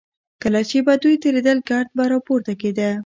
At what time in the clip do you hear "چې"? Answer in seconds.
0.69-0.77